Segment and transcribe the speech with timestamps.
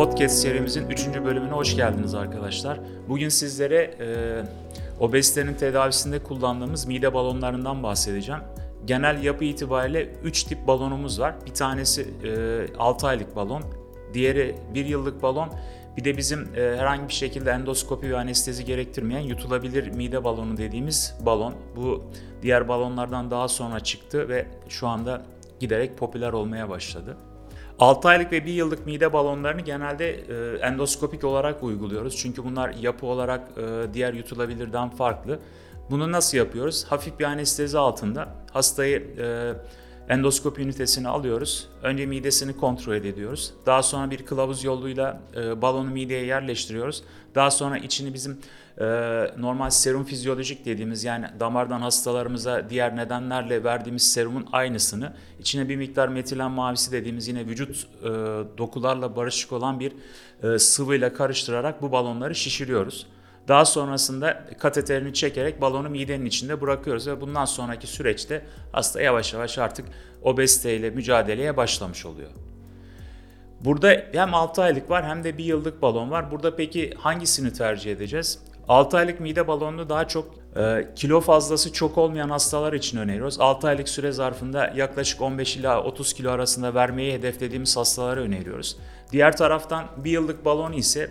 [0.00, 1.06] Podcast serimizin 3.
[1.24, 2.80] bölümüne hoş geldiniz arkadaşlar.
[3.08, 4.06] Bugün sizlere e,
[5.00, 8.40] obezitenin tedavisinde kullandığımız mide balonlarından bahsedeceğim.
[8.84, 11.34] Genel yapı itibariyle 3 tip balonumuz var.
[11.46, 13.62] Bir tanesi e, 6 aylık balon,
[14.14, 15.48] diğeri 1 yıllık balon,
[15.96, 21.14] bir de bizim e, herhangi bir şekilde endoskopi ve anestezi gerektirmeyen yutulabilir mide balonu dediğimiz
[21.26, 21.54] balon.
[21.76, 22.04] Bu
[22.42, 25.22] diğer balonlardan daha sonra çıktı ve şu anda
[25.58, 27.16] giderek popüler olmaya başladı.
[27.80, 32.16] 6 aylık ve 1 yıllık mide balonlarını genelde e, endoskopik olarak uyguluyoruz.
[32.16, 35.38] Çünkü bunlar yapı olarak e, diğer yutulabilirden farklı.
[35.90, 36.84] Bunu nasıl yapıyoruz?
[36.88, 39.52] Hafif bir anestezi altında hastayı e,
[40.08, 41.68] endoskopi ünitesini alıyoruz.
[41.82, 43.54] Önce midesini kontrol ediyoruz.
[43.66, 47.02] Daha sonra bir kılavuz yoluyla e, balonu mideye yerleştiriyoruz.
[47.34, 48.38] Daha sonra içini bizim
[48.78, 48.84] e,
[49.38, 56.08] normal serum fizyolojik dediğimiz yani damardan hastalarımıza diğer nedenlerle verdiğimiz serumun aynısını içine bir miktar
[56.08, 58.08] metilen mavisi dediğimiz yine vücut e,
[58.58, 59.92] dokularla barışık olan bir
[60.42, 63.06] e, sıvıyla karıştırarak bu balonları şişiriyoruz.
[63.48, 69.58] Daha sonrasında kateterini çekerek balonu midenin içinde bırakıyoruz ve bundan sonraki süreçte hasta yavaş yavaş
[69.58, 69.86] artık
[70.22, 72.30] obeziteyle mücadeleye başlamış oluyor.
[73.60, 76.30] Burada hem 6 aylık var hem de 1 yıllık balon var.
[76.30, 78.38] Burada peki hangisini tercih edeceğiz?
[78.68, 83.40] 6 aylık mide balonunu daha çok e, kilo fazlası çok olmayan hastalar için öneriyoruz.
[83.40, 88.76] 6 aylık süre zarfında yaklaşık 15 ila 30 kilo arasında vermeyi hedeflediğimiz hastalara öneriyoruz.
[89.12, 91.10] Diğer taraftan 1 yıllık balon ise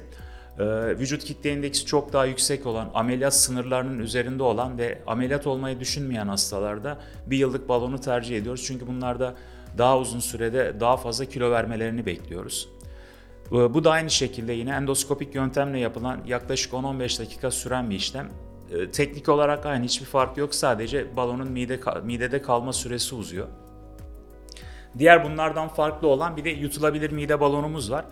[0.99, 6.27] vücut kitle indeksi çok daha yüksek olan, ameliyat sınırlarının üzerinde olan ve ameliyat olmayı düşünmeyen
[6.27, 8.63] hastalarda bir yıllık balonu tercih ediyoruz.
[8.67, 9.35] Çünkü bunlarda
[9.77, 12.69] daha uzun sürede daha fazla kilo vermelerini bekliyoruz.
[13.51, 18.29] E, bu da aynı şekilde yine endoskopik yöntemle yapılan yaklaşık 10-15 dakika süren bir işlem.
[18.71, 23.47] E, teknik olarak aynı hiçbir fark yok sadece balonun mide midede kalma süresi uzuyor.
[24.97, 28.05] Diğer bunlardan farklı olan bir de yutulabilir mide balonumuz var.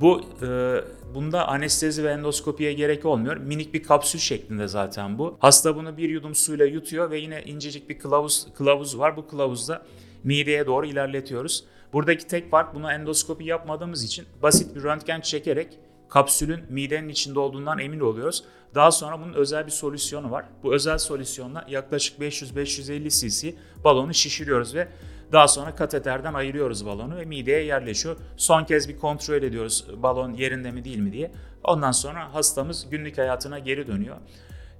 [0.00, 0.80] Bu e,
[1.14, 3.36] bunda anestezi ve endoskopiye gerek olmuyor.
[3.36, 5.36] Minik bir kapsül şeklinde zaten bu.
[5.40, 9.16] Hasta bunu bir yudum suyla yutuyor ve yine incecik bir kılavuz kılavuz var.
[9.16, 9.82] Bu kılavuzda
[10.24, 11.64] mideye doğru ilerletiyoruz.
[11.92, 17.78] Buradaki tek fark buna endoskopi yapmadığımız için basit bir röntgen çekerek kapsülün midenin içinde olduğundan
[17.78, 18.44] emin oluyoruz.
[18.74, 20.44] Daha sonra bunun özel bir solüsyonu var.
[20.62, 23.54] Bu özel solüsyonla yaklaşık 500-550 cc
[23.84, 24.88] balonu şişiriyoruz ve
[25.32, 28.16] daha sonra kateterden ayırıyoruz balonu ve mideye yerleşiyor.
[28.36, 31.30] Son kez bir kontrol ediyoruz balon yerinde mi değil mi diye.
[31.64, 34.16] Ondan sonra hastamız günlük hayatına geri dönüyor.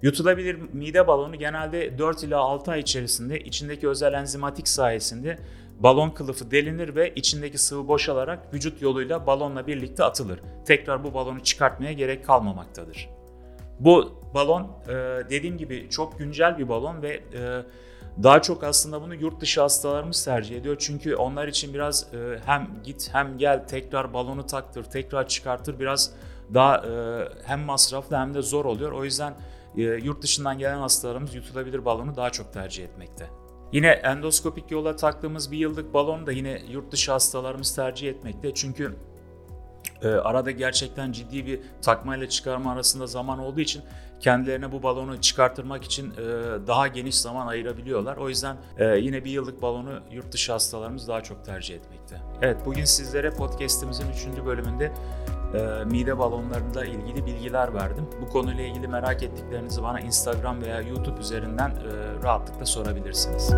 [0.03, 5.39] Yutulabilir mide balonu genelde 4 ila 6 ay içerisinde içindeki özel enzimatik sayesinde
[5.81, 10.41] balon kılıfı delinir ve içindeki sıvı boşalarak vücut yoluyla balonla birlikte atılır.
[10.67, 13.09] Tekrar bu balonu çıkartmaya gerek kalmamaktadır.
[13.81, 14.71] Bu balon
[15.31, 17.23] dediğim gibi çok güncel bir balon ve
[18.23, 20.77] daha çok aslında bunu yurt dışı hastalarımız tercih ediyor.
[20.79, 26.11] Çünkü onlar için biraz e, hem git hem gel tekrar balonu taktır, tekrar çıkartır biraz
[26.55, 28.93] daha e, hem masraflı hem de zor oluyor.
[28.93, 29.35] O yüzden
[29.77, 33.31] e, yurt dışından gelen hastalarımız yutulabilir balonu daha çok tercih etmekte.
[33.73, 38.55] Yine endoskopik yola taktığımız bir yıllık balon da yine yurt dışı hastalarımız tercih etmekte.
[38.55, 38.95] Çünkü
[40.03, 43.83] e, arada gerçekten ciddi bir takma ile çıkarma arasında zaman olduğu için
[44.21, 46.17] kendilerine bu balonu çıkartırmak için e,
[46.67, 48.17] daha geniş zaman ayırabiliyorlar.
[48.17, 52.17] O yüzden e, yine bir yıllık balonu yurt dışı hastalarımız daha çok tercih etmekte.
[52.43, 54.07] Evet bugün sizlere podcast'imizin
[54.37, 54.47] 3.
[54.47, 54.93] bölümünde
[55.55, 58.07] e, mide balonlarıyla ilgili bilgiler verdim.
[58.23, 63.55] Bu konuyla ilgili merak ettiklerinizi bana Instagram veya YouTube üzerinden e, rahatlıkla sorabilirsiniz.